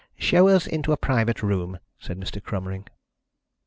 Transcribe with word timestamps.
"Show 0.17 0.47
us 0.47 0.65
into 0.65 0.93
a 0.93 0.97
private 0.97 1.43
room," 1.43 1.77
said 1.99 2.17
Mr. 2.19 2.41
Cromering. 2.41 2.87